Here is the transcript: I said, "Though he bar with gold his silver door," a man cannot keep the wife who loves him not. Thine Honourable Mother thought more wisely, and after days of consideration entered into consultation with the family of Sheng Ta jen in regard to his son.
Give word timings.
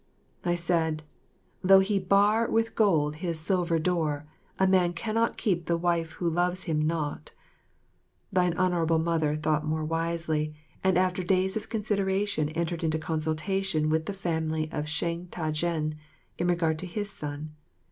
I 0.43 0.55
said, 0.55 1.03
"Though 1.63 1.81
he 1.81 1.99
bar 1.99 2.49
with 2.49 2.73
gold 2.73 3.17
his 3.17 3.39
silver 3.39 3.77
door," 3.77 4.25
a 4.57 4.65
man 4.65 4.93
cannot 4.93 5.37
keep 5.37 5.67
the 5.67 5.77
wife 5.77 6.13
who 6.13 6.27
loves 6.27 6.63
him 6.63 6.81
not. 6.87 7.33
Thine 8.33 8.57
Honourable 8.57 8.97
Mother 8.97 9.35
thought 9.35 9.63
more 9.63 9.85
wisely, 9.85 10.55
and 10.83 10.97
after 10.97 11.21
days 11.21 11.55
of 11.55 11.69
consideration 11.69 12.49
entered 12.49 12.83
into 12.83 12.97
consultation 12.97 13.91
with 13.91 14.07
the 14.07 14.13
family 14.13 14.71
of 14.71 14.89
Sheng 14.89 15.27
Ta 15.29 15.51
jen 15.51 15.93
in 16.39 16.47
regard 16.47 16.79
to 16.79 16.87
his 16.87 17.11
son. 17.11 17.53